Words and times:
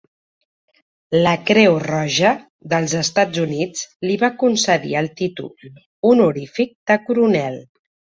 La 1.25 1.33
Creu 1.49 1.75
Roja 1.83 2.31
dels 2.73 2.95
Estats 2.99 3.41
Units 3.43 3.83
li 4.07 4.15
va 4.23 4.31
concedir 4.45 4.95
el 5.03 5.11
títol 5.21 5.53
honorífic 6.13 6.73
de 6.93 6.97
coronel. 7.11 7.61